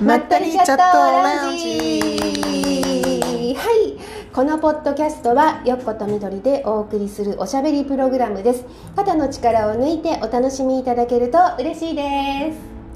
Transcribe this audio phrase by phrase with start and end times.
[0.00, 4.00] まったりチャットラウンジはい
[4.32, 8.64] このポッドキャストはよっことみどりでお送りするおしゃべりプログラムです
[8.96, 12.52] 肩の力を抜いてお楽しみいただけると嬉しいで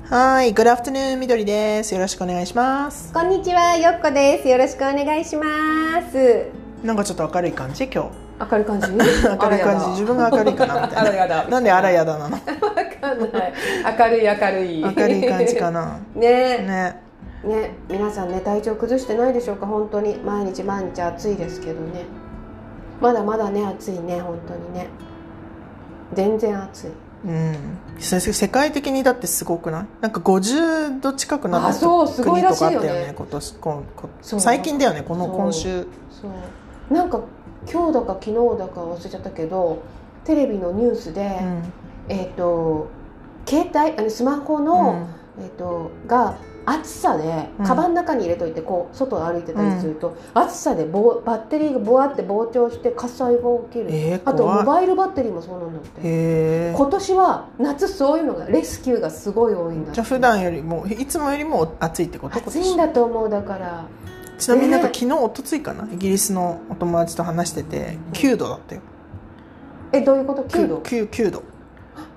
[0.08, 1.94] すはい、Good afternoon みどりです。
[1.94, 3.10] よろしくお願いします。
[3.10, 5.46] こんにちはよっこですよろしくお願いしま
[6.10, 6.46] す
[6.84, 8.92] なんかちょっと明るい感じ今明るい感じ 日。
[8.92, 9.86] 明るい感じ。
[9.92, 11.00] 自分が明るいかなみたいな。
[11.00, 12.38] あらやだ なんであらやだなの？
[13.12, 14.80] 明るい明るい。
[14.80, 15.98] 明るい感じかな。
[16.16, 16.58] ね。
[16.58, 17.00] ね。
[17.44, 17.74] ね。
[17.90, 19.66] 皆さんね体調崩してないでしょうか？
[19.66, 20.16] 本当に。
[20.18, 22.04] 毎日毎日暑いですけどね。
[23.00, 24.88] まだまだね暑いね本当にね。
[26.14, 26.86] 全然暑い。
[27.26, 27.56] うん。
[27.98, 29.86] せ世界的にだってすごくない？
[30.00, 31.78] なんか50度近くなった
[32.22, 34.40] 国とかあったよね今年こんこそう。
[34.40, 35.82] 最近だよねこの今週。
[36.10, 36.28] そ
[36.90, 36.94] う。
[36.94, 37.20] なんか
[37.70, 39.78] 今日だか昨日だか忘れちゃったけど
[40.24, 41.62] テレビのニュースで、うん
[42.08, 42.88] えっ、と
[43.46, 45.06] 携帯あのスマホの、
[45.40, 47.66] えっとが暑さでうん。
[47.66, 56.72] カバンの中に入れといてこう外を歩いてたりすると、暑さでぼバッテリーがぼわって膨張して火災が起きる、えーあとモバイルバッテリーもそうなんだって。
[56.74, 62.38] 今年は夏そういうのがレスキューがすごい多いんだじゃあ普段よりもいつもよりも暑いってこと？
[62.38, 63.84] 暑いんだと思うだから。
[64.38, 65.86] ちなみになんかね昨日おとついかな？
[65.92, 68.80] イギリスのお友達と話してて9度だったよ。
[69.92, 71.42] えどういうこと？9度？9, 9度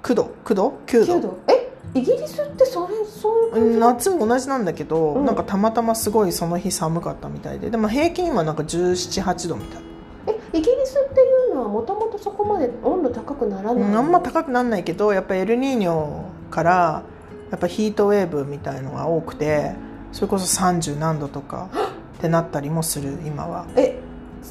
[0.07, 1.13] 9度9度？9度。
[1.15, 1.37] 9度。
[1.47, 5.25] えイギリスってそれそういう夏も同じなんだけど、うん。
[5.25, 7.69] なんかたまたますごいその日寒かったみたいで。
[7.69, 9.81] でも平均はなんか1718度みたい。
[10.27, 17.03] えイギリスっていうのはもともとそこまで温度高くならない、うんあんま高くなんないけどやっぱエルニーニョから
[17.51, 19.73] やっぱヒートウェーブみたいのが多くて
[20.11, 21.69] それこそ30何度とか
[22.17, 23.65] ってなったりもする今は。
[23.75, 23.99] え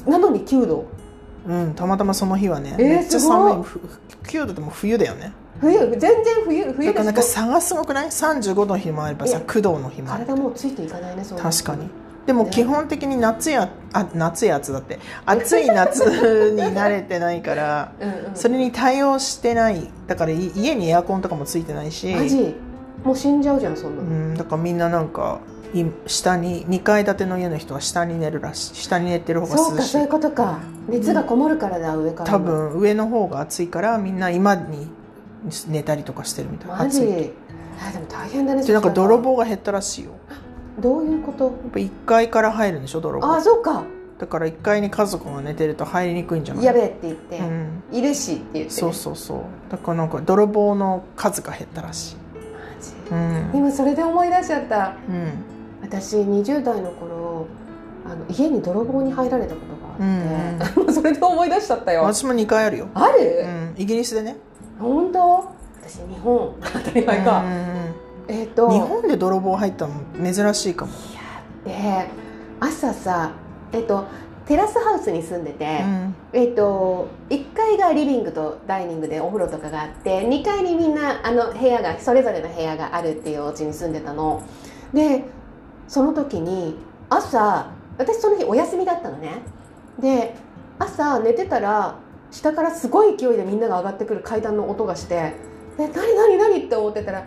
[0.05, 0.85] なのに9度？
[1.47, 3.63] うんたまたまその日はね、えーめっちゃ寒い。
[3.63, 3.79] ふ
[4.23, 10.25] 9度でも冬だよね冬全然冬冬だからなんかです差がすごくない？35度の日もあればさいや9度の日もある。
[10.25, 11.89] 体もうついていかないねそう確かに。
[12.25, 14.99] でもね基本的に夏やあ夏やつだって。
[15.25, 15.99] 暑い夏
[16.51, 18.35] に慣れてないから うんうん。
[18.35, 19.89] それに対応してない。
[20.07, 22.13] だからい家にエアコンとかもついてないし。
[22.13, 22.55] マジ？
[23.03, 25.39] もう死んじゃうじゃんそんなうの、ん、だからみんななんか
[25.71, 28.75] い下に2階建ての家の人は下に寝るらしい。
[28.75, 29.65] 下に寝てる方が涼しい。
[29.67, 30.59] そうかそういうことか。
[30.89, 34.87] 熱がこもるからだ、上から多も分上の方が暑いからみんな今に
[35.67, 37.01] 寝たりとかしてるみたいマジ？
[37.01, 37.33] 暑
[37.79, 40.11] あでも大変だねでなんか泥棒が減ったらしいよ。
[40.79, 41.45] どういうこと？
[41.45, 43.27] やっぱ1階から入るんでしょ泥棒。
[43.27, 43.83] あそうか。
[44.19, 46.65] だから1階に家族が寝てると入りにくいんじゃない？
[46.65, 49.41] やべえって言って、うん、いるしって言って、そうそうそう。
[49.69, 52.15] だからなんか泥棒の数が減ったらしい。
[53.11, 53.51] マうん。
[53.51, 54.95] ジ今それで思い出しちゃった。
[55.07, 55.31] うん。
[55.83, 57.45] 私20代の頃
[58.05, 59.67] あの家に泥棒に入られたこと
[60.03, 62.01] があって、 それで思い出しちゃったよ。
[62.01, 63.45] 私も2回あるよ、ある、
[63.75, 64.37] うん、イギリスでね
[64.79, 65.45] 本当？
[65.81, 66.55] 私日本。
[66.61, 67.43] 当たり前か、
[68.27, 68.69] えっ、と。
[68.69, 69.93] 日本で泥棒入ったの
[70.33, 70.91] 珍しいかも、
[71.65, 72.07] で
[72.59, 73.31] 朝さ
[73.71, 74.05] えっ、と
[74.45, 76.15] テラスハウスに住んでて、うん。
[76.33, 84.43] えっ、と1階がリビングとダイニングでお風呂とかがあって2階にみんなあの部屋がそれぞれの部屋があるっていうお家に住んでたの。
[84.93, 85.25] で
[85.87, 86.75] その時に
[87.09, 89.41] 朝私その日お休みだったのね。
[89.99, 90.35] で
[90.79, 91.95] 朝寝てたら
[92.31, 95.33] 下からすごい勢いでみんなが上がってくる階段の音がして
[95.77, 96.65] で何何何？
[96.65, 97.25] って思ってたら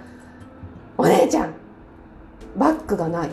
[0.99, 1.55] 「お姉ちゃん
[2.57, 3.31] バッグがない」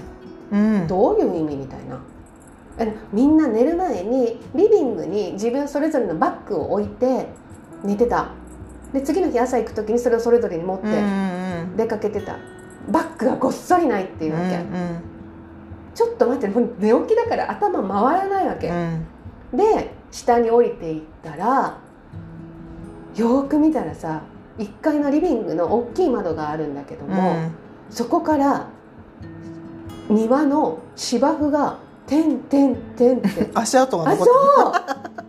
[0.51, 0.87] うん。
[0.87, 1.55] どういう意味？
[1.55, 1.99] みたいな。
[3.11, 7.27] みんな寝る前にリビングに自分それぞれのバッグを置いて
[7.83, 8.29] 寝てた。
[8.93, 11.03] で次の日朝行く時にそれをそれぞれに持っうんうんてう
[11.73, 11.77] ん。
[11.77, 12.37] 出かけてた、
[12.89, 15.01] バッグがごっそりないっていうわけ、うん。
[15.93, 19.05] ちょっと待ってもう寝起きだから頭回らないわけ、うん。
[19.57, 21.77] で下に降りていったら
[23.15, 24.21] よーく見たらさ
[24.57, 27.11] 1階のリビングの大きい窓があるんだけどうん。
[27.11, 27.51] も、
[27.89, 28.67] そこから
[30.09, 33.49] 庭の芝生が「てんてんてん」って。
[33.53, 34.35] 足跡があ残そう。
[34.69, 35.27] って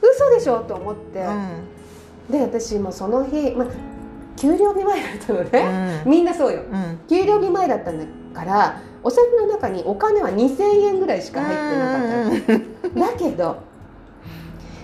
[0.00, 1.26] 嘘でしょと思って、
[2.30, 3.68] るで私もその日、まあ、
[4.36, 5.50] 給料日前だったのうん。
[5.50, 6.60] ね、みんなそうよ。
[6.72, 7.00] うん。
[7.08, 13.56] 給料日前だったんだからお財布の中にお金は2000円ぐらいしか入ってなかっただけど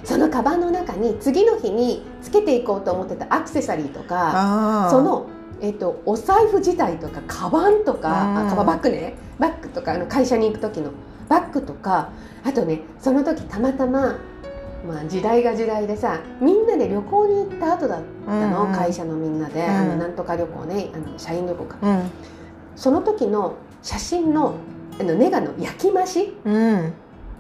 [0.05, 5.27] そのカバンの中に次の日につけていこうと思ってたアクセサリーとかその、
[5.61, 8.47] えっとお財布自体とかカバンとか、うん。
[8.47, 9.15] あカバンバッグね。
[9.39, 10.91] バッグとかあの会社に行く時の
[11.29, 12.11] バッグとか
[12.45, 14.19] あとねその時たまたま、
[14.87, 18.77] まあ、時代が時代でさみんなで旅行に行った後だったの、うんうん。
[18.77, 19.71] 会社のみんなで、うん。
[19.71, 20.91] あのなんとか旅行ね。
[20.95, 21.79] あの社員旅行か。
[21.81, 22.11] うん。
[22.77, 24.55] その時の写真の
[24.99, 26.93] あのネガの焼き増しうん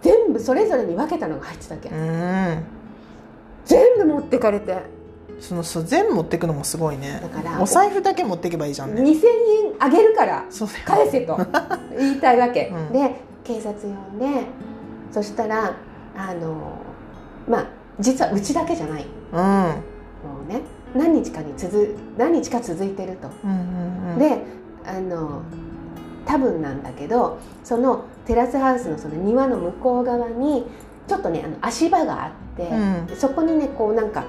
[0.05, 2.65] 全部それぞれに分けたのが入ってたわけ、うん。
[3.65, 4.77] 全部持ってかれて。
[5.41, 7.21] そのそう全部持ってくのもすごいね。
[7.23, 9.03] だからお財布だけ持ってけばいいじゃんね。
[9.03, 9.21] 2000円
[9.81, 10.45] あげるから
[10.85, 11.39] 返せと
[11.99, 12.93] 言いたいわけ、うん。
[12.93, 14.27] で警察呼んで
[15.11, 15.75] そしたら
[16.17, 16.79] あの
[17.49, 17.67] まあ
[17.99, 19.07] 実はうちだけじゃない。
[19.33, 19.39] うん。
[19.41, 19.45] も
[20.47, 20.61] うね
[20.95, 24.19] 何日かに続何日か続いてると、うんうんうん。
[24.19, 24.39] で
[24.87, 25.43] あの
[26.27, 30.65] 多分なんだけどそのテラスハウスのその庭の向こう側に
[31.07, 32.63] ちょっとねあの足場があって、
[33.11, 33.17] うん。
[33.17, 34.25] そこにねこうなんか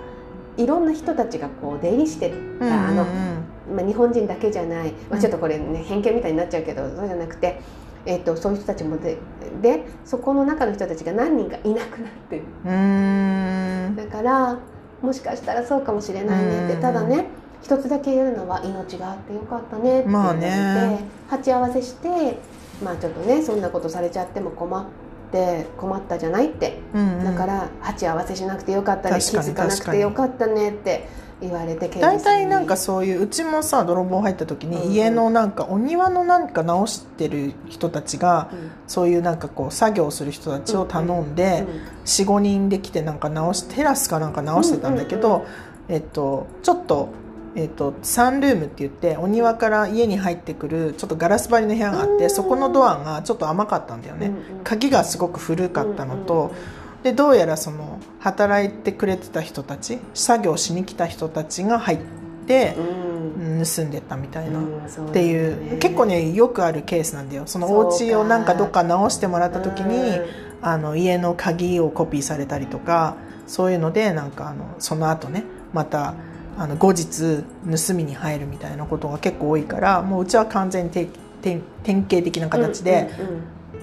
[0.58, 3.06] いろんな人たちがこう出入りしてた、うんうんあの
[3.76, 5.22] まあ、日本人だけじゃない、まあ、うん。
[5.22, 7.62] ちょっとこれね偏見みたいになっちゃうけどそうじゃなくて、
[8.06, 9.18] えっとそういう人たちもで
[9.62, 12.44] でそこの中の人たちが何人かいなくなってる。
[13.96, 14.58] だから
[15.02, 16.82] もしかしたらそうかもしれないねって、うん。
[16.82, 17.26] ただね
[17.66, 21.00] 一つだけ言えるのは命があってよかったねって言われて、まあね。
[21.28, 22.38] 鉢合わせして
[22.84, 24.86] まあちょっとねそんなことされちゃっても困っ
[25.32, 26.78] て困ったじゃないって。
[26.94, 27.26] うんうん。
[27.26, 31.08] だから鉢合わせしなくてよかったね気づかなくてよかったねって
[31.42, 34.82] 言われて大体なんかそういううちもさ泥棒入った時うんうん。
[34.90, 38.72] に家のなんかお庭のなんか直してる人たちがうん。
[38.86, 41.66] そういうなんかこう作業する人たちを頼んで
[42.06, 45.48] 45人で来てなんか直しテラスかなんか直してたんだけうんど
[45.88, 47.10] えっとちょっと
[47.56, 52.18] えっとサンルームって言ってお庭から家に入ってくるちょっとガラス張りの部屋があっうん。
[52.20, 54.28] てそこのドアがちょっと甘かったんだよね。
[54.28, 54.64] うんうん。
[54.64, 56.52] 鍵がすごく古かったのと
[57.04, 62.00] でどうやらその働いてくれてた人たち作業しに来た人たちが入っ
[62.48, 64.60] て盗んでったみたいな。
[64.60, 64.64] っ
[65.14, 67.44] ていう結構ねよくあるケースなんだよ。
[67.46, 70.20] そのお家をなんかどっか直してもらった時に
[70.62, 73.16] あの家の鍵をコピーされたりとか
[73.46, 75.44] そういうのでなんかあのその後ね
[75.74, 76.16] また
[76.58, 83.10] あの後日盗みに入るみたいなことが結構多いからもううちは完全に典型的な形で、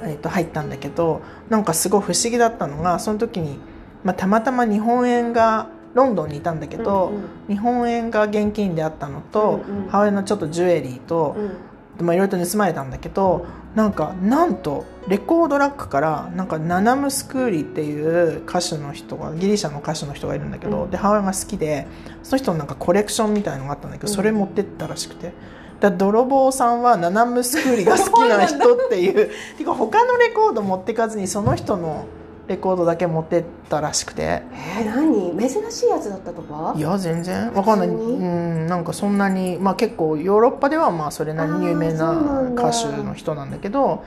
[0.02, 3.58] えー、と入ったんだけどなんかすごい不思議だったのがその時に、
[4.04, 7.22] まあ、たまたま日本円がロンドンにいたんだけど、うんうん。
[7.48, 9.88] 日本円が現金であったのと、うんうん。
[9.88, 11.50] 母親のちょっとジュエリーと、うん
[12.00, 20.90] まあ、いろいろと盗まれたんだけどなんかなんとレコードラックからなんかナナムスクーリっていう歌手の人がギリシャの歌手の人がいるんだけど、うん。
[20.90, 21.86] で母親が好きで
[22.22, 24.14] その人のなんかコレクションみたいのがあったんだけど、うん。
[24.14, 25.32] それ持ってったらしくて。
[25.80, 29.30] だ泥棒さんはナナムスクーリが好きな人っていう。
[29.58, 32.04] てか他のレコード持ってかずにその人の
[32.48, 34.42] レコードだけ持ってったらしくて。
[34.52, 35.36] えー、何？
[35.38, 36.74] 珍しいやつだったとか？
[36.76, 37.52] いや全然。
[37.52, 37.88] わかんない。
[37.88, 44.04] うんなんかそんなにまあ結構ヨーロッパではまあそれなりに有名な歌手の人なんだけど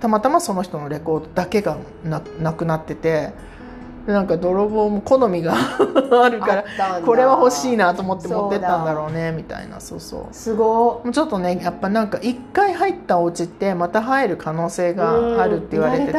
[0.00, 3.32] たまたまその人のレコードだけがななくなっててで
[4.12, 5.54] なんか泥棒も好みが
[6.24, 9.80] あるかららこれは欲しいなと思って持ってったんだうろうねみたいな。
[9.80, 10.34] そうそう。
[10.34, 16.18] すごもうちょっとねやっぱなんか一回入ったお家ってまた入る可能性があるって言われてて、確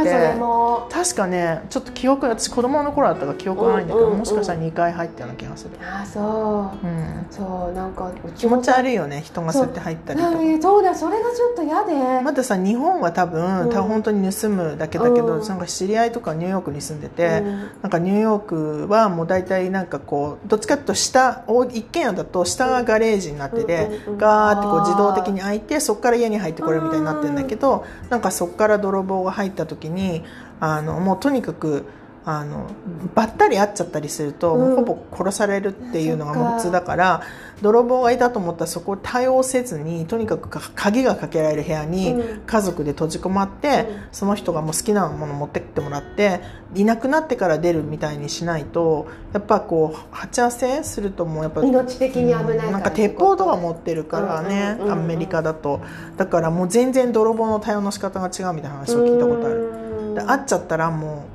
[0.89, 6.88] 確かねちょっと記憶私子供の頃だったから記憶がないんだけど、もしかしたら2回入ったような気がする、ああそう。
[6.88, 10.31] うん、そうなんか気持ちい悪いよね人がそうやって入ったりとか。
[10.62, 10.83] そう。
[10.83, 13.83] だそれがちょっと嫌で、またさ日本は多分、うん。
[13.83, 15.47] 本当に盗むだけだけど、うん。
[15.47, 30.24] なんか知り合いとかニューヨークに住んでて、うんなんかニューヨークはもう大体なんかこうどっちかっていうと下お一軒家だと下がガレージになってて、ガーってこう自動的に開いてそこから家に入ってこれるみたいになってるんだけどなんかそこから泥棒が入った時に
[30.60, 31.86] あのもうとにかく
[32.31, 32.70] あの
[33.16, 34.76] ばったり会っちゃったりすると、うん。
[34.76, 37.22] ほぼ殺されるっていうのが普通だから
[37.62, 42.42] 泥棒がいたと思ったらそこを対応せずにとにかくか鍵がかけられる部屋にうん。
[42.42, 44.07] 家族で閉じ込まって、うん。
[44.12, 46.42] その人がもう好きなもの持ってってもらって
[46.76, 55.81] いなくなってから出るみたいにしないとやっぱこう鉢合わせするともうやっぱ命的に危ないなんか鉄砲とか持ってるからね、アメリカだと。
[56.18, 59.56] だからもう全然泥棒の対応の仕方が違うみたいな話を聞いたことある。
[59.56, 61.29] るで会っちゃったらもう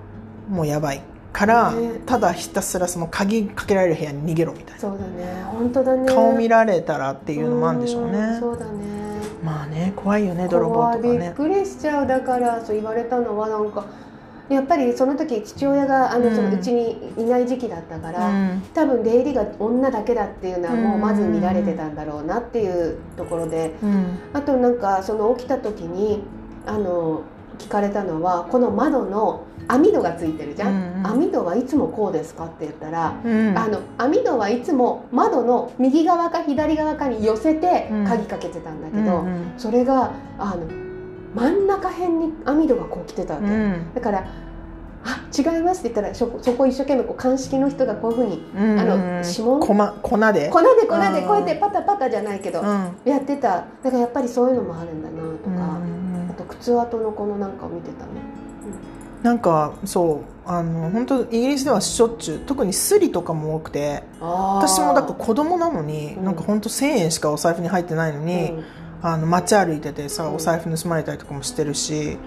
[0.54, 2.00] もうやばいから、ね。
[2.06, 4.80] ただひたすらその鍵かけられる部屋に逃げろみたいな。
[4.80, 5.42] そうだね。
[5.50, 6.06] 本当だね。
[6.06, 8.36] 顔見られたらっていうのもあるんでしょうね。
[8.36, 8.70] んそうだね。
[9.42, 11.02] まあね怖いよね泥棒とか怖い。
[11.02, 12.06] びっねくりしちゃう。
[12.06, 13.84] だからそう言われたのはなんか
[14.48, 16.36] やっぱりその時父親があのうん。
[16.36, 18.62] そのうちにいない時期だったから、うん。
[18.72, 23.74] 多分出入りが女だけだっていうのはもうまず見られてうんたんだろうなっていうところで。
[23.82, 24.18] うん。
[24.32, 26.22] あとなんかその起きた時に
[26.64, 27.22] あの
[27.58, 31.06] 聞かれたのはこの窓の網戸がついてるじゃん、うんうん。
[31.06, 38.04] 網戸はいつもこうですかって言ったら、うんあの網戸はいつも窓の右側か左側かに寄せてうん。
[38.04, 39.52] 鍵かけてたんだけうんど、うん。
[39.56, 40.66] それがあの
[41.34, 43.94] 真ん中辺に網戸がこう来てたわけ、うん。
[43.94, 44.24] だから
[45.06, 48.96] 「あ違います」って言ったらそこそこ一生懸命こう鑑識の人がこういうふうにうんあの
[49.26, 49.60] 指紋？
[49.60, 50.50] 粉で？
[50.50, 51.26] 粉で粉でうん。
[51.26, 52.96] こうやってパタパタじゃないけどうん。
[53.04, 53.48] やってた。
[53.48, 55.78] だからやっぱりそういうのもあるんだなとか、
[56.44, 58.12] うんあと靴跡のこのなんかを見てたね。
[59.22, 66.24] なんかそうあの本当イギリスではしょっちゅう特にスリとかも多くて私私もだから子供なのに、うん。
[66.24, 68.52] なんか本当1000円しかお財布に入ってないのに、
[69.02, 70.34] あの街歩いててさうん。
[70.34, 72.18] お財布盗まれたりとかもしてるし、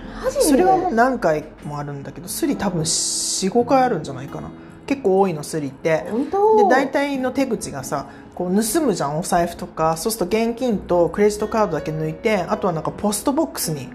[0.42, 4.50] それはもう何回もあるんだけどスリ多分45回あるんじゃないかな。
[4.86, 6.06] 結構多いのスリって。
[6.10, 6.58] 本当？
[6.58, 9.98] で大体の手口がさこう盗むじゃんお財布とか。
[9.98, 13.90] そうすると現金とクレジットカードだけ抜いてあとはなんかポストボックスに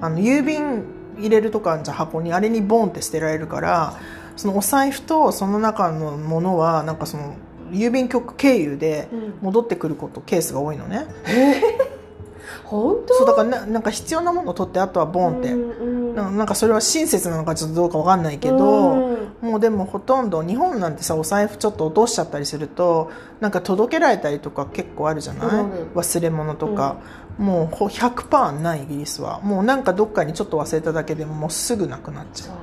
[0.00, 0.84] あの郵便
[1.18, 3.98] 入れるとかじゃん箱にあれにボンって捨てられるから
[4.36, 7.34] そのお財布とその中のものはなんかその
[7.70, 9.34] 郵便局経由でうん。
[9.42, 11.06] 戻ってくることケースが多いのね。
[12.64, 13.14] 本当？
[13.14, 19.50] そうだからななんか必要なものを取ってあとはボンって、うんうんななんかそれは親切なのかちょっとどうかわかんないけど、うん。
[19.50, 25.70] もうでもほとんど日本なんてさお財布ちょっと落としちゃったりするとなんか届けられたりとか結構あるじゃない、うん。
[25.94, 26.96] 忘れ物とか、
[27.38, 29.40] もうほ100%ないイギリスは。
[29.40, 32.54] もうなんかどっかにちょっと忘れただけでももうすぐなくなっちゃそう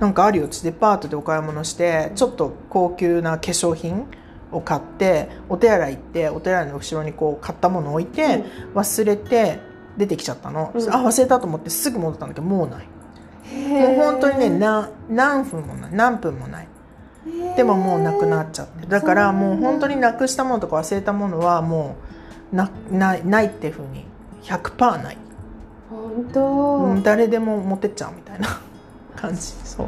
[0.00, 4.06] なんかあるよ私デパートでお買い物してちょっと高級な化粧品
[4.52, 8.44] を買ってお手洗い行ってお手洗いの後ろにこう買ったものを置いて、
[8.74, 9.58] 忘れて
[9.96, 10.90] 出てきちゃったの、うん。
[10.90, 12.88] あ忘れたと思ってすぐ戻ったんだけどもうない。
[13.56, 15.90] ももう本当にねな何分もない。
[15.92, 16.68] 何分もない。
[17.56, 18.86] でももうなくなっちゃって。
[18.86, 22.05] だからもう本当になくしたものとか忘れたものはもう
[22.52, 24.04] なないないっていうふうに
[24.42, 25.18] 100%ない、
[25.90, 28.60] 本当、うん、誰でも持ってっちゃうみたいな
[29.16, 29.40] 感じ。
[29.40, 29.86] そう。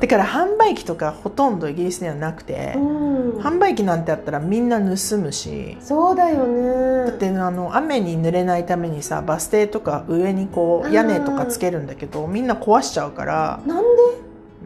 [0.00, 3.30] だから販売機とかほとんどイギリスにはなくて、うん。
[3.38, 7.06] 販売機なんてあったらみんな盗むしそうだよね。
[7.06, 10.92] だってあの雨に濡れないためにさバス停とか上にこううん。
[10.92, 13.84] 屋根とかつけるんだけどみんな壊しちゃうからなん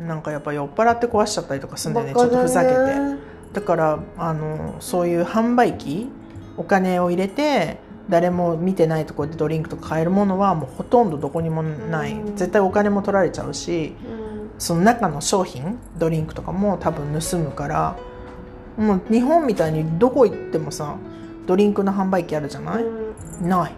[0.06, 2.20] なんかやっぱ酔っ払って壊しちゃったりとかするんだでよね。
[2.20, 2.74] ちょっとふざけて。
[3.52, 6.10] だからあのそういう販売機
[6.58, 7.78] お金を入れて
[8.10, 12.36] 誰も見てないところでドリンクとか買えるものはもうほとんどどこにもない、うん。
[12.36, 14.14] 絶対お金も取られちゃうしう
[14.46, 14.50] ん。
[14.58, 17.96] その中の商品ドリンクとかも多分盗むから
[18.76, 20.96] もう日本みたいにどこ行ってもさ
[21.46, 23.48] ドリンクの販売機あるじゃない、うん。
[23.48, 23.72] ない。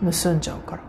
[0.00, 0.82] 盗んじゃうから。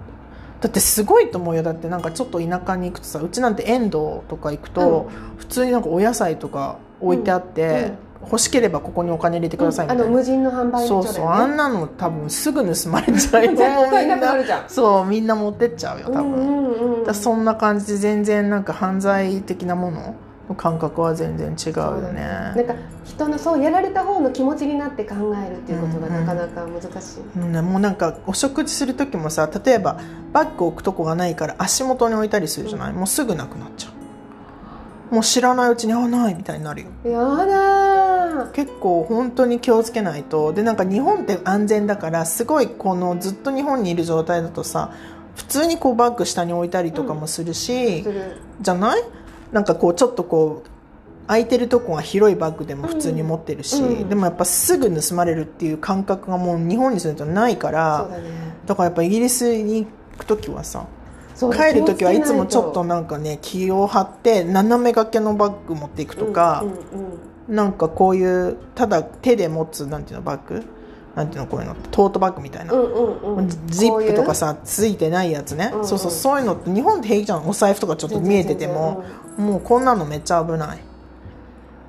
[0.60, 1.64] だってすごいと思うよ。
[1.64, 7.94] だってなんかちょっと田舎に行くとさうちなんて遠藤とか行くと、普通になんかお野菜とか置いてあって、
[8.26, 13.58] 欲しければここにお金入れてくださいみあたいな、の無人の販売そうそうあんなの多分すぐ盗まれちゃうよ 絶
[13.92, 14.64] 対なくなるじゃん。
[14.68, 17.14] そうみんな持ってっちゃうよ多分、うんうんうん。
[17.14, 20.16] そんな感じで全然なんか犯罪的なもの
[20.50, 22.22] の感覚は全然違うよね。
[22.56, 22.74] なんか
[23.06, 25.16] 人のそうやられた方の気持ちになって考
[25.46, 26.26] えるっていうことがうんうん。
[26.26, 29.98] なかなか難しい、うんねもうなんかお食事する時もさ例えば
[30.32, 33.90] バッグ置くとこがないから足元に置いたりするじゃない、もうすぐなくなっちゃ
[35.12, 35.14] う。
[35.14, 36.88] もう知らないうちにあないみたいになるよ。
[37.06, 40.54] やだー結構本当に気をつけないと。
[40.54, 44.92] でなんか日本って安全だからすごいこのずっと日本にいる状態だとさ
[45.36, 48.38] 普通にこうバッグ下に置いたりとかもするし、する。
[48.62, 49.04] じゃない？
[49.52, 50.70] なんかこうちょっとこう
[51.28, 54.10] 空いてるとこが広いバッグでも普通に持ってるし、うんうん。
[54.10, 58.18] でもやっぱすぐ盗まれるっていう感覚がもう日本に住んでるとないからね。
[58.66, 60.86] だからやっぱイギリスに行く時はさ
[61.36, 62.84] 帰る時はいつもちょっと。
[62.84, 70.64] なんかね気を張って斜め掛けのバッグ持っていくとか、うんうんうんなんかこういうただ手で持つなんていうのバッグ？
[71.16, 73.50] なんていうのこういうのトートバッグみたいな、うんうんうん。
[73.68, 75.88] ジップとかささついてないやつね、うんうん。
[75.88, 77.48] そうそうそういうのって日本って平気じゃん。
[77.48, 79.04] お財布とかちょっと見えてても、
[79.38, 80.80] もうこんなのめっちゃ危ない。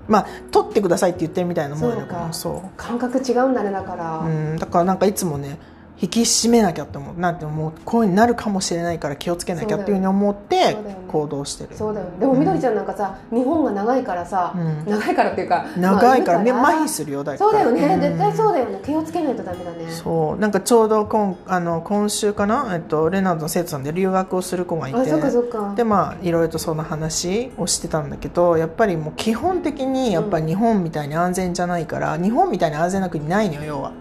[0.06, 5.58] まあ取ってくださいって言ってるみたいなもんやけどそうそ感覚違うんだねだから、う、うん、だからなんかいつもね
[6.00, 10.76] 引き締めなきゃって思うなんてもうこういうになるかもしれないから気をつけなきゃっていうふうに思って
[11.08, 11.76] 行動してる。
[11.76, 12.18] そうだよね。
[12.18, 14.90] でもみどりちゃんなんかさ、日本が長いからさ、うん。
[14.90, 18.00] 長いからっていうか長いからね、まあ麻痺するよだそうだよね、ん。
[18.00, 18.80] 絶対そうだよね。
[18.84, 19.86] 気をつけないとダメだね。
[19.88, 25.74] そうなんかちょうど今あの今週かな、えっと、レナードの生徒さんで留学をする子がいてあそっかそっか。
[25.76, 33.92] でまあいろいろとその話をしてたんだけどやっぱりもう基本的にやっぱり日本みたいに安全じゃないから、日本みたいに安全な国ないのよ要は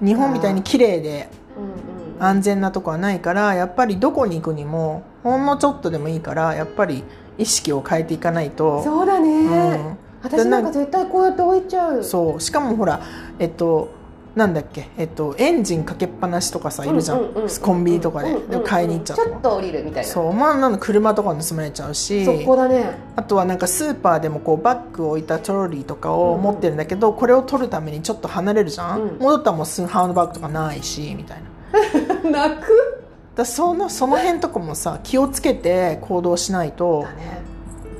[0.00, 1.28] 日本みたいに綺麗で
[2.18, 7.04] 安全なとこはないからやっぱりどこに行くにもほんのちょっとでもいいからやっぱり
[7.38, 8.82] 意識を変えていかないと。
[8.82, 9.96] そうだね、うん。
[10.22, 12.04] 私なんか絶対こうやって置いちゃう。
[12.04, 12.40] そう。
[12.40, 13.00] しかもほら
[13.38, 13.88] えっと
[14.34, 18.50] なんだっけ、えっと、エンジンかけっぱなしとかさいるじゃん,、うううコンビニとかで,、うんうんうん。
[18.50, 20.10] で買いに行っちゃうちょっと降りるみたいな。
[20.10, 20.32] そう。
[20.32, 22.24] まあなの車とか盗まれちゃうし。
[22.24, 22.98] そこだね。
[23.14, 29.18] あとはなんかスーパーでもこうバッグを置いたトロリーとかを持ってるんだけど、これを取るためにちょっと離れるじゃん、うん。
[29.18, 31.38] 戻ったらもうスハンドバッグとかないしみたい
[32.22, 32.30] な。
[32.30, 33.00] 泣く？
[33.36, 37.42] だそのその辺とかもさ気をつけて行動しないとだね。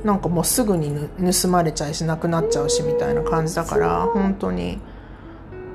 [0.05, 4.79] なんかもうすぐにぬ盗まれちゃうしなくなっちゃうしみたいな感じだから本当に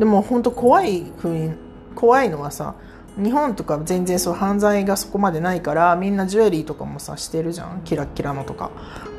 [0.00, 1.52] でも本当怖いふうに
[1.94, 2.74] 怖いのはさ
[3.22, 7.82] 日本とか全然そう犯罪がそこまでないからみんなジュエリーとかもさしてるじゃん。
[7.84, 8.70] キラッキラのとか。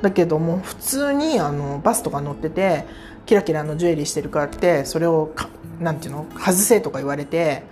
[0.02, 2.86] だけども普通にあのバスとか乗ってて
[3.28, 7.64] キラキラのジュエリーしてるからってそれをかなんていうの外せとか言われて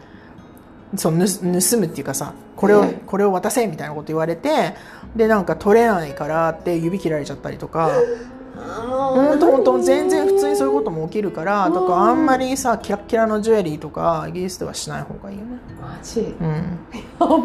[0.96, 2.94] そうぬ盗むっていうかさこれを、うん。
[3.08, 4.76] これを渡せみたいなこと言われて
[5.16, 7.92] でなんか取れないからって指切られちゃったりとか
[8.60, 15.46] 本当本当全然普通にそういうことも起きるからだからあんまりさキラッキラのジュエリーとかイギリスではしない方がいいよ。
[15.46, 15.60] ね。
[15.82, 16.20] マジ？
[16.20, 16.48] うん。
[16.48, 16.62] や
[17.20, 17.36] ば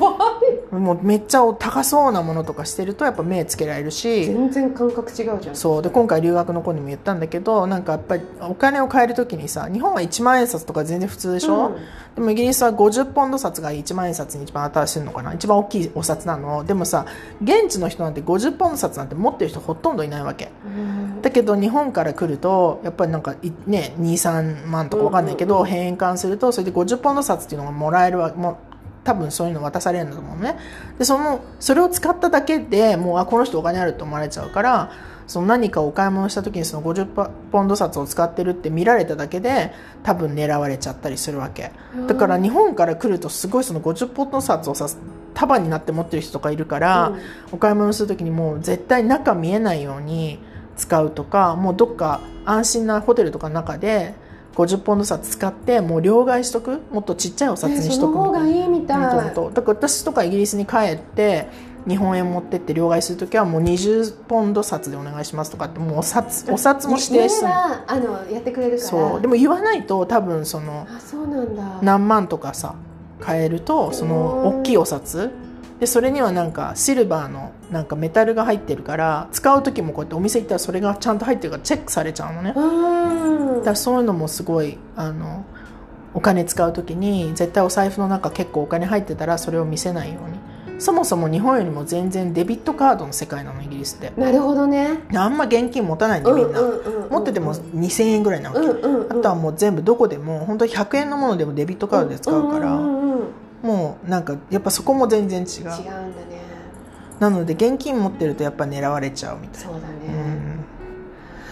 [0.72, 0.74] い。
[0.74, 4.26] もうめっちゃ高そうなものとかしてるとやっぱ目つけられるし。
[4.26, 5.56] 全然感覚違うじゃん。
[5.56, 5.82] そう。
[5.82, 11.76] で今回留学の子にも言ったんだけどなんかやっぱりお金を変える時にさ日本は1万円札とか全然普通でしょ、うん。
[12.14, 15.34] でもイギリスは50ポンド札が1万円札に一番新しいのかな？
[15.34, 16.64] 一番大きいお札なの。
[16.64, 17.06] でもさ
[17.42, 20.50] 現地の人なんて50ポンド札なんて持ってる人ほとんどいないわけ。
[20.66, 28.56] うんだけど日本から来るとやっぱりなんかいね23万とかわかんないけど、返還するとそれで50ポンド札っていうのがもらえるわもう
[29.04, 30.56] 多分そういうの渡されるんだと思うね。
[30.98, 34.90] でそのそれを使っただけでもうあこの人お金あると思われちゃうから
[35.26, 41.72] その何かお買い物した時にその50ポンド札を使ってるって見られただけで多分狙われちゃったりするわけ。
[42.06, 44.88] だから日本から来るとすごいその50ポンド札をさ
[45.34, 47.20] 束になって持ってる人とかいるから、うん。
[47.52, 50.38] お買い物する時にもう絶対中見えないように
[50.76, 54.14] 使うとかもうどっか安心なホテルとかの中で
[54.54, 56.80] 50ポンド札使ってもう両替しとく？
[56.92, 58.12] もっとちっちゃいお札にしとく？
[58.14, 59.00] その方がいいみたい。
[59.00, 61.48] だから私とかイギリスに帰って
[61.88, 68.88] 日本円持ってって両替する時はもう20ポンド札でお願いしますとかってもうお札お札も指定してあのやってくれるから。
[68.88, 69.20] そう。
[69.20, 71.80] でも言わないと多分そのあそうなんだ。
[71.82, 72.76] 何万とかさ
[73.20, 75.32] 買えるとその大きいお札。
[75.80, 82.52] でそれにはなんかシルバーのなんかメタルが入ってるから使う時もこうやってお店行ったらそれがちゃんと入ってるからチェックされちゃうのね。
[82.54, 83.58] うん。
[83.58, 85.44] だからそういうのもすごいあの
[86.12, 90.38] お金使う時に絶対お財布の中結構お金入ってたらそれを見せないように。
[90.76, 94.12] そもそも日本よりも全然デビットカードの世界なのイギリスって。
[94.20, 94.98] なるほどね。
[95.14, 96.60] あんま現金持たないんでみんな、
[97.10, 105.46] 持ってても2000円ぐらいなわけ、あとはもう全部どこでも本当に100円のものでもデビットカードで使うから、もうなんかやっぱそこも全然違う。
[105.46, 106.33] 違うんだね
[107.30, 110.56] なので現金持ってるとやっぱ狙われちゃうみたいそうだな、ね、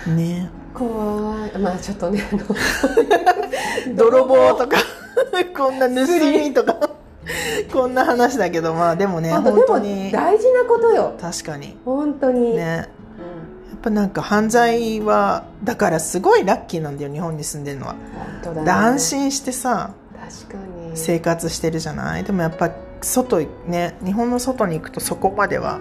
[0.06, 0.50] うん、ね。
[0.74, 1.58] 怖い。
[1.58, 2.42] まあちょっとねあの
[3.96, 4.52] 泥棒。
[4.54, 4.76] とか
[5.56, 6.90] こんな盗みとか
[7.72, 10.10] こんな話だけどまあでもね本当に。
[10.12, 11.14] 大事なことよ。
[11.20, 11.78] 確かに。
[11.84, 12.60] 本当に、ね。
[12.66, 12.82] や
[13.76, 17.94] っぱなんか犯罪はだからすごいラッキーなんだよ日本に住んでるのは、
[18.42, 18.70] 本当だね。
[18.70, 19.90] 安心してさ
[20.46, 20.92] 確かに。
[20.96, 22.24] 生活してるじゃない？
[22.24, 22.70] でもやっぱ
[23.02, 25.80] 外ね日本の外に行くとそこまでは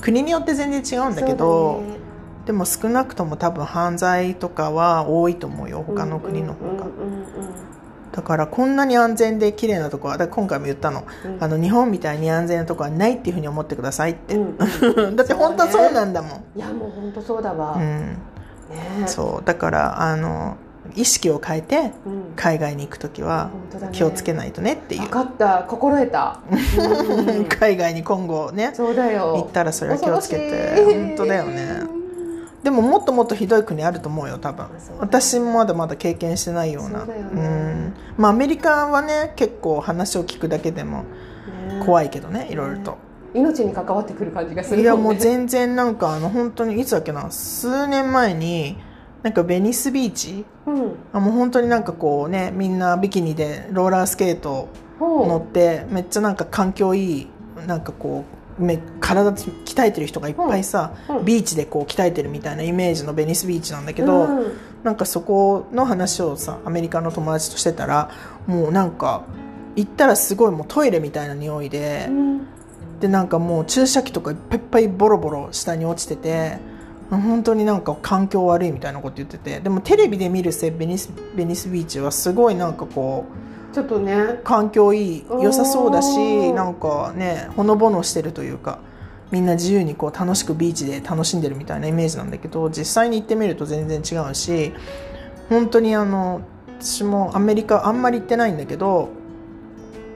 [0.00, 2.02] 国によって全然違うんだけどね。
[2.46, 6.86] でも少なくとも多分犯罪とかは多いと思うよ他の国の方が、
[8.10, 11.38] だからこんなに安全で綺麗なとこはだ今回も言ったの,、うん。
[11.42, 16.30] あの日本みたいに安全なとこはないっていうふうに思ってくださいって、うんうん だって本当そうなんだもん。
[16.56, 18.16] いやもう本当そうだわ、うね。
[19.04, 19.44] ん、そう。
[19.44, 20.56] だからあの
[20.94, 22.22] 意識を変えてうん。
[22.36, 23.50] 海外に行く時は
[23.92, 25.64] 気をつけないとねっていう、分かった。
[25.68, 27.44] 心得た、うん。
[27.48, 29.36] 海外に今後ねそうだよ。
[29.36, 30.82] 行ったらそれは気をつけて。
[30.84, 31.82] 本当だよね。
[32.62, 34.66] でももっともっとひどい国あると思うよ多分。
[34.66, 34.72] ね。
[35.00, 37.00] 私もまだまだ経験してないような。
[37.00, 37.94] そうん。
[38.16, 41.84] まあアメリカはね結構話を聞くだけでもね。
[41.84, 42.98] 怖いけどねいろいろと、
[43.34, 44.82] 命に関わってくる感じがする。
[44.82, 48.78] いやもうね全然なんかあの本当にいつだっけな数年前に
[49.22, 50.44] なんかベニスビーチ？
[50.66, 50.94] うん。
[51.12, 57.26] あもう本当になんかこうねみんなビキニでローラースケート乗ってめっちゃなんか環境いい
[57.66, 58.24] なんかこ
[58.58, 61.16] うめ体鍛えてる人がいっぱいさ、うん。
[61.18, 61.24] うん。
[61.24, 64.52] ビーチでこう鍛えてるみたいなイメージのベニスビーチなんだけど、うん。
[64.82, 68.10] なんかそこの話をさアメリカの友達としてたら
[68.46, 69.22] もうなんか
[69.76, 72.46] 行ったらすごいもうトイレみたいな匂いで、うん。
[73.00, 76.58] でなんかもう注射器とかいっぱいいっぱいボロボロ下に落ちてて
[77.18, 83.26] 本当になんか環境悪いみたいなこと言っててでもテレビで見るせベニスベニスビーチはすごいなんかこ
[83.70, 84.40] うちょっとね。
[84.44, 88.78] 環境いい良さそうだしなんかねほのぼのしてるというか
[89.30, 94.72] みんな自由にこう楽しくビーチで楽しんでるみたいなイメージなんだけど実際に行ってみると全然違うし
[95.48, 96.42] 本当にあの
[96.80, 99.08] 私もアメリカあんまり行ってないんだけど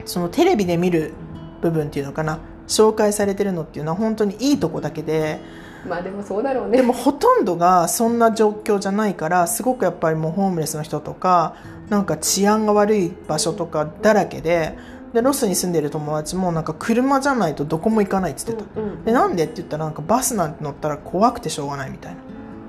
[0.05, 1.13] そのテレビで見る
[1.61, 5.39] 部分っていうのかな紹介されてるのっていうのは本当にいいとこだけで
[5.87, 6.77] まあでもそうだろうね。
[6.77, 11.55] でもほとんどがそんな状況じゃないからすごくやっぱりもうホームレスの人とか
[11.89, 14.77] なんか治安が悪い場所とかだらけで
[15.13, 22.17] でロスに住んでる友達もなんか車じゃないとどこも行かないって言ってた、うんうんでなんでって言ったらなんかバスなんて乗ったら怖くてしょうがないみたいな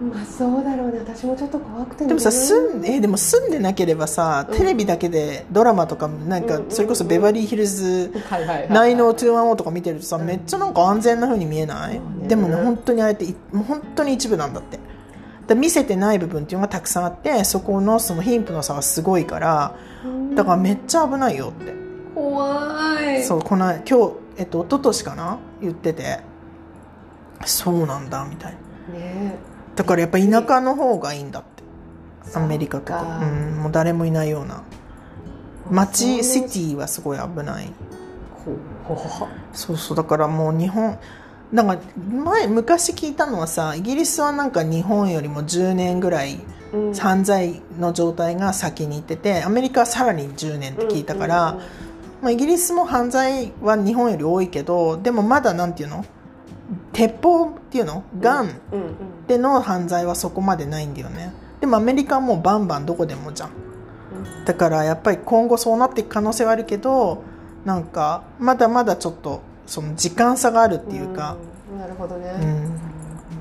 [0.00, 1.00] まあそうだろうね。
[1.00, 2.08] 私もちょっと怖くてね。
[2.08, 4.56] でもさ住んえでも住んでなければさうん。
[4.56, 6.64] テレビだけでドラマとかなんかうん。
[6.64, 8.12] うんそれこそベバリーヒルズ
[8.70, 11.96] 内能210とか見てるとさめっちゃなんか安全な風に見えない？
[11.96, 12.28] そうね。
[12.28, 14.78] でもね本当にあれっていもう本当に一部なんだって。
[15.48, 19.74] だ見せてない部分っていうのがたくさんあってそこのその貧富の差がすごいから
[20.34, 21.72] だからめっちゃ危ないよって。
[22.14, 23.24] 怖い。
[23.24, 25.38] そうこの今日、えっと、一昨年かな？
[25.60, 26.20] 言ってて。
[27.46, 28.56] そうなんだみたい
[28.92, 28.98] な。
[28.98, 29.36] ね
[29.78, 31.62] だからやっぱ田舎の方がいいんだって。
[32.34, 33.20] アメリカとか。
[33.22, 34.64] うん、もう誰もいないような。
[35.70, 37.70] 街シティィはすごい危ない。
[38.84, 38.98] 怖
[39.52, 39.96] そうそう。
[39.96, 40.98] だからもう日本
[41.52, 41.78] なんか
[42.10, 46.40] 前昔聞いたのはさイギリスはなんか日本よりも10年ぐらい
[46.72, 46.94] うん。
[46.94, 51.60] 犯罪の状態が先に行っててアメリカはさらに10年って聞いたから、
[52.20, 56.04] まあ、イギリスも犯罪は日本より多いけどでもまだなんていうの？
[56.92, 58.04] 鉄砲っていうの？
[58.20, 58.50] ガン。
[59.26, 61.32] での犯罪はそこまでないんだよね。
[61.60, 63.50] でもアメリカはもうバンバンどこでもじゃん。
[64.44, 67.22] だからやっぱり今後そうなっていく可能性はあるけど
[67.64, 71.36] なんかまだまだちょっとその時間差があるっていうか、
[71.72, 71.78] うん。
[71.78, 72.30] なるほどね、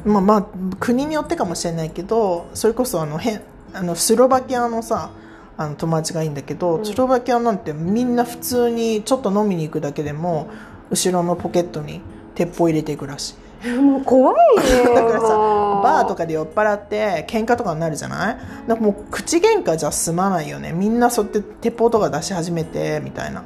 [0.05, 0.13] うん。
[0.13, 0.47] まあまあ
[0.79, 3.41] 国によってかもしれないけどそれこそあのへ
[3.73, 5.11] あのスロバキアのさ
[5.57, 6.85] あの友達がいいんだけど、うん。
[6.85, 10.49] スロバキアなんてみんな普通にちょっと飲みに行くだけでも
[10.89, 12.01] 後ろのポケットに
[12.37, 13.69] 鉄砲入れていくらしい。
[13.69, 18.37] もう怖いね だからさバーとかで酔っ払って喧嘩とかになるじゃない？
[18.67, 20.71] なんかもう口喧嘩じゃ済まないよね。
[20.73, 23.43] みんなそうやって鉄砲とか出し始めてみたいな。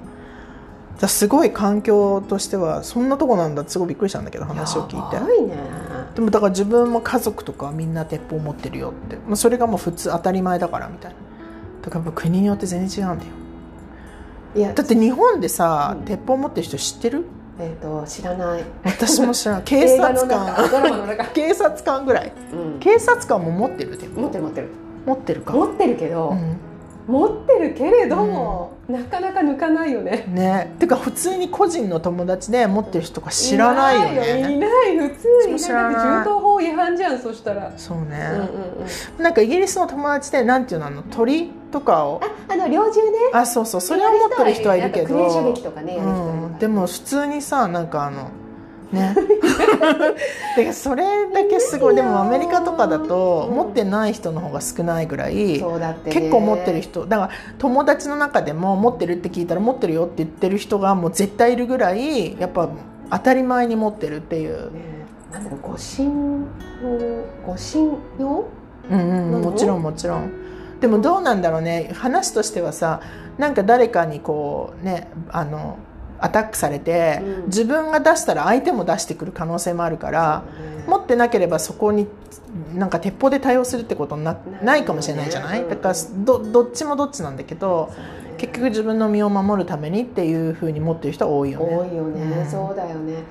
[1.00, 5.16] だすごい環境としてはそんなとこなんだすごいびっくりしたんだけど話を聞いて。
[5.40, 5.56] いね。
[6.14, 11.18] でもだから自分も家族とかはみんな鉄砲持ってるよって、まあ、それがもう普通当たり前だからみたいな。
[11.84, 13.32] だからやっぱ国によって全然違うんだよ。
[14.54, 16.06] いやだって日本でさ、うん。
[16.06, 17.26] 鉄砲持ってる人知ってる？
[17.60, 18.64] えっ、と知らない。
[18.84, 21.26] 私も知らない警察官。
[21.34, 22.34] 警察官ぐらい。
[22.54, 24.70] うん、警察官も持ってる鉄砲持ってる持ってる。
[25.06, 25.54] 持ってるか？
[25.54, 26.58] 持ってるけど、うん。
[27.08, 30.26] 持ってるけれども、なかなか抜かないよね。
[30.28, 30.74] ね。
[30.80, 35.10] てか普通に個人の友達で持ってる人とか知らないよいないねいない。
[35.10, 35.52] 普通に。
[35.52, 38.46] ない銃刀法違反じゃんそしたら、そうね、うんうん
[39.18, 40.88] うん、なんかイギリスの友達でなんていうの？
[40.88, 41.52] あの鳥？
[41.72, 42.22] とかを。
[42.24, 43.18] ああの猟銃ね。
[43.34, 43.82] あそうそう。
[43.82, 45.16] それは持ってる人はいるけど。
[45.16, 46.00] ね
[46.60, 48.30] でも普通にさなんかあの
[48.92, 49.16] ね。
[50.56, 51.96] でそれだけすごい。
[51.96, 55.64] でもアメリカとかだとうん持ってない人の方が少ないぐらい
[56.06, 57.06] 結構持ってる人。
[57.06, 62.70] だから友達の中でも持ってるって聞いたら持ってるよって言ってる人がもう絶対いるぐらいやっぱ
[63.10, 65.02] 当たり前に持ってるっていう、ね。
[65.32, 66.06] なんだろう護身
[66.84, 66.98] 用
[67.46, 68.46] 護身用
[68.90, 70.32] うんうん、もちろんもちろん
[70.82, 71.92] でもどうなんだろうね。
[71.94, 73.02] 話としてはさ
[73.38, 75.78] なんか誰かにこうねあの
[76.20, 77.46] アタックされて、うん。
[77.46, 80.44] 自分が出したら相手も出してくる可能性もあるから、
[80.88, 82.08] 持ってなければそこに
[82.76, 85.70] なんか鉄砲で対応するってことなないかもしれないじゃない、うん。
[85.70, 87.92] だからどどっちもどっちなんだけど
[88.38, 91.66] 結局自分の身を守るためにっていうふうに持ってる人は多いよね。
[91.66, 92.52] 多いよね、うん。
[92.52, 93.24] そうだよね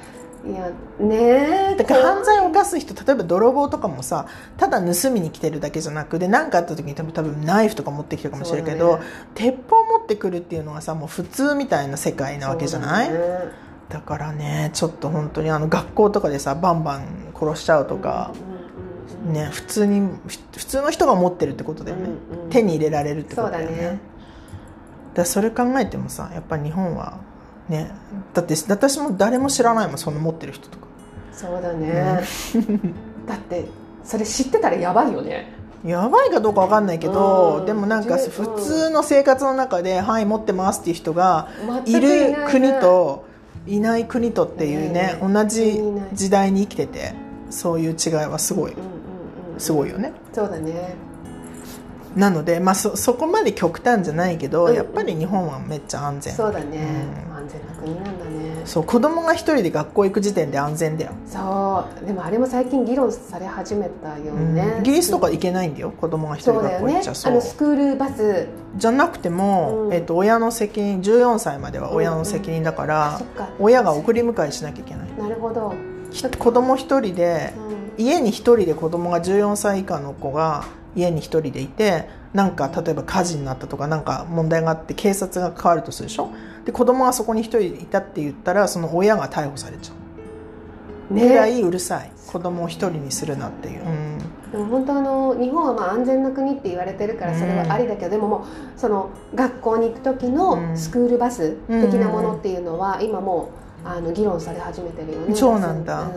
[0.43, 4.27] いやねえだから犯罪を犯す人例えば泥棒とかもさ
[4.57, 9.03] ただ盗みに来てるだけじゃなくで何かあった時に多分多分ナイフとか持ってきてるかもしれないけど、ね。
[9.35, 13.11] 鉄砲持ってくるっていうのはさもう普通みたいな世界なわけじゃない？
[13.91, 18.33] だ,、からねちょっと本当にあの学校とかでさバンバン殺しちゃうとか、
[19.27, 23.77] ね普通にふ普通の人が持ってるってことだよね、うんうん手に入れられるってことだよね。
[23.77, 23.89] だね。
[23.89, 23.99] だか
[25.17, 27.21] らそれ考えてもさやっぱ日本は
[27.71, 27.91] ね。
[28.35, 30.87] だって私も誰も知らないもんそんな持ってる人とか。
[31.33, 32.21] そうだね、
[33.27, 33.67] だって
[34.05, 35.55] それ知ってたらやばいよね。
[35.85, 37.67] やばいかどうかわかんないけど、うん。
[37.67, 41.49] でもなんか普通の生活の中で「はい持ってます」っていう人が
[41.87, 43.25] いる国と
[43.67, 45.33] いない国とっていうねうん。
[45.33, 45.81] 同じ
[46.13, 47.15] 時代に生きてて
[47.49, 49.61] そういう違いはすごいうんうんうん。
[49.61, 50.13] すごいよね。
[50.35, 50.95] そうだね。
[52.17, 54.75] なので、まあ、そそこまで極端じゃないけど、うん。
[54.75, 56.35] やっぱり日本はめっちゃ安全。
[56.35, 56.67] そうだね、
[57.29, 57.30] うん。
[57.30, 58.63] 安全な国なんだね。
[58.65, 62.07] そう子供が一人で学校行く時点で安全だよ、そう。
[62.07, 64.55] でもあれも最近議論され始めたようん。
[64.55, 65.91] ね、イギリスとか行けないんだよ。
[65.91, 68.47] 子供が一人学校行っちゃあのスクールバス。
[68.77, 69.93] じゃなくても、うん。
[69.95, 73.49] えっと親の責任14歳までは親の責任だから、あそっか。
[73.59, 75.09] 親が送り迎えしなきゃいけない。
[75.19, 75.75] なるほど、
[76.11, 77.53] ひ子供一人で
[77.99, 78.05] うん。
[78.05, 80.65] 家に一人で子供が14歳以下の子が
[80.97, 86.31] 家に一人でいてなんか例えば火事になったとかなんか問題があって警察が関わるとするでしょ？
[86.65, 91.15] で子供がそこに一人いたって言ったらその親が逮捕されちゃう。
[91.15, 92.13] ぐらねいうるさい。
[92.27, 94.19] 子供を一人にするなっていう、うん。
[94.53, 98.47] でも本当あの日本はまあ安全な国って言われてるからそれはありだけど、でもも
[98.77, 100.79] うその学校に行く時うのん。
[100.79, 103.51] スクールバス的なものっていうのは今も
[103.85, 106.03] うあの議論され始めてるよねそうなんだ。
[106.03, 106.11] うん。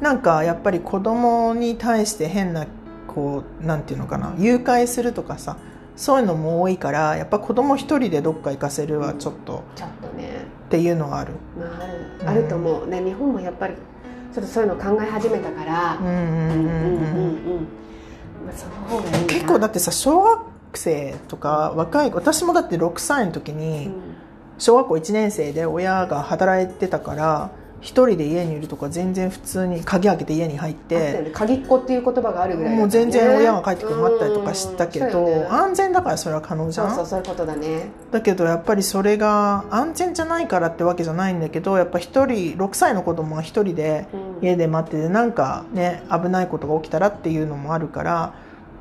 [0.00, 2.66] なんかやっぱり子供に対して変な
[3.08, 4.34] こうなんていうのかな。
[4.38, 5.56] 誘拐するとかさ
[6.02, 9.62] そういうのも多いからやっぱ子供一人でどっか行かせるはちょっと。
[9.76, 10.30] ちょっとね。
[10.66, 11.30] っていうのはある。
[11.56, 11.84] まあ、
[12.24, 13.74] あるあると思う、ね日本もやっぱり
[14.34, 15.98] ちょっとそういうの考え始めたから。
[16.00, 16.56] うんうんうんうんうん。
[16.56, 17.66] うんうん
[18.44, 19.28] まあその方がいいな。
[19.28, 23.92] 結構だってさ小学生とか若い子私もだって6歳の時うにん。
[24.58, 27.50] 小学校1年生で親が働いてたから
[27.82, 31.30] 一人で家にいるとか全然普通に鍵開けて家に入ってね。
[31.34, 37.90] 鍵っ子っていう言葉があるぐらいだもう全然親が帰ってくるの待ったりとかしたけどね安全だからそれは可能じゃそうんそうそういうことだね。
[38.12, 44.46] だけどやっぱりそれが安全じゃないからってわけじゃないんだけどやっぱ一人6歳の子供が一人でうん。
[44.46, 48.34] 家で待っててなんかね危ないことが起きたらっていうのもあるから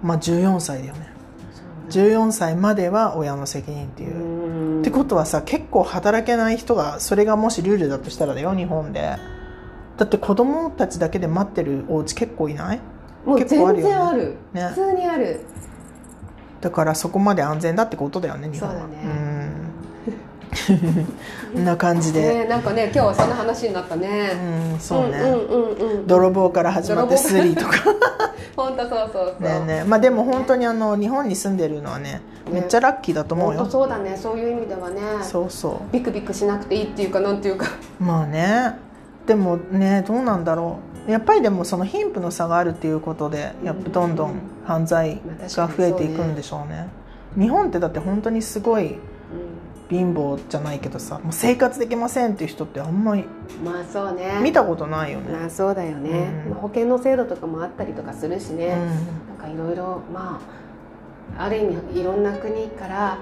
[0.04, 1.11] まあ14歳だよね
[1.92, 4.16] 14歳までは親の責任っていう。
[4.16, 4.82] う、ん。
[4.82, 9.18] ってことはさ結構働けない人がそれがもしルールだとしたらだよ日本で。
[9.98, 12.80] だって子供たちだけで待ってるお家結構いない？
[13.26, 13.94] もう結構あるよね。
[13.94, 14.38] 全然ある。
[14.54, 14.68] ね。
[14.70, 15.42] 普通にある。
[16.62, 18.76] だからそこまで安全だってことだよね日本は。
[18.76, 19.52] そうだね。
[21.56, 24.32] な感じで、ねなんかね今日はそんな話になったね。
[24.74, 27.72] うんそうね、うんうんうんうん泥棒から始まってスリとか
[28.56, 29.44] 本当そうそうそう。
[29.44, 29.82] ねえね。
[29.82, 34.18] えまあでも本当にあの日本に住んでるのはねめっちゃラッキーだと思うよ、本当そうだね。
[34.18, 35.02] そういう意味ではね。
[35.22, 37.68] そうそビクビクしなくていいっていうかなんていうか。
[38.00, 38.76] うまあね。
[39.26, 41.12] でもねどうなんだろう。
[41.12, 44.36] やっぱりでもその貧富の差があるっていうことでやっぱどんどん
[44.66, 46.88] 犯罪が増えていくんでしょうね。
[47.38, 49.00] 日本ってだって本当にすごい
[49.92, 53.26] 貧乏じゃないけどさもう生活できませんっていう人ってあんまり
[53.64, 54.40] まあそうね。
[54.42, 56.52] 見たことないよね、まあそうだよね、うん。
[56.52, 58.88] まあ保険の制度とかもあったりとかするしね、うん。
[58.88, 60.42] なんかいろいろま
[61.38, 63.18] あある意味いろんな国から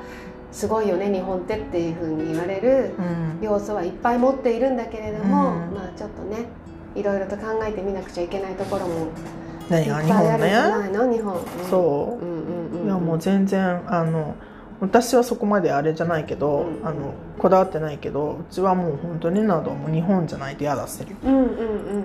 [0.51, 3.43] すごいよね日本ってっていうふうに言われるうん。
[3.43, 5.73] 要素はいっぱい持っているんだけれども、うん。
[5.73, 6.45] まあちょっとね
[6.95, 9.09] いろいろと考えてみなくちゃいけないところもいっ
[9.69, 10.49] 何がぱいあるん日本ね。
[10.49, 11.13] じゃないの？
[11.13, 11.41] 日本、うん。
[11.69, 12.25] そう。
[12.25, 14.35] うんうんうん、いやもう全然あの
[14.81, 16.87] 私はそこまであれじゃないけど、うん。
[16.87, 19.91] あのこだわってないけどうちはもう本当になどもう。
[19.91, 22.03] 日本じゃないと嫌だってるうんうんうんうん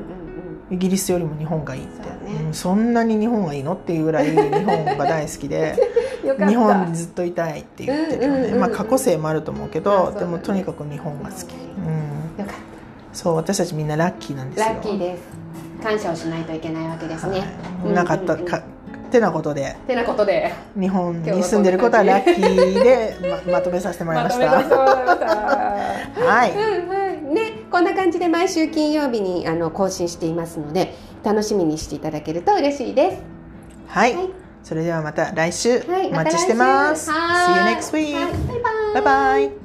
[0.71, 2.01] イギリスよりも日本がいいって。
[2.09, 2.45] ね。
[2.47, 5.77] うんそんなに日本がいいのっていうぐらい日本が大好きで
[6.25, 8.61] 日本にずっといたいって言ってるよね、うんうんうんうん。
[8.61, 10.15] まあ過去性もあると思うけまあそうだね。
[10.15, 12.55] どでもとにかく日本が好き、うん、よかっ
[13.13, 14.67] そう私たちみんなラッキーなんですよ。
[14.67, 15.23] たラッキーです。
[15.83, 17.41] 感謝をしないといけないわけですね、
[17.85, 18.35] はい、なかった。
[18.35, 18.63] うんうんうんかっ
[19.15, 19.77] てなことで。
[19.87, 20.53] てなことで。
[20.79, 24.47] 日本に住んでることはラッキーでま まとめさせてもらいました。
[24.47, 26.27] まとめさせてもらいました。
[26.27, 33.23] はい、ね、こんな感じで毎週金曜日にあの更新していますので楽しみにしていただけると嬉しいです。
[33.87, 34.31] はい、はい。
[34.65, 37.09] それではまた来週はい、お待ちしてます。
[37.11, 38.25] また来週 See you next week.
[38.25, 38.33] はい。
[38.33, 39.45] バイバイ。
[39.45, 39.64] バイバイ。